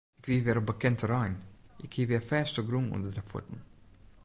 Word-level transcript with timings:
Ik 0.17 0.25
wie 0.25 0.43
wer 0.43 0.57
op 0.57 0.65
bekend 0.65 0.97
terrein, 0.97 1.43
ik 1.85 1.93
hie 1.95 2.07
wer 2.11 2.25
fêstegrûn 2.29 2.91
ûnder 2.95 3.13
de 3.17 3.23
fuotten. 3.29 3.59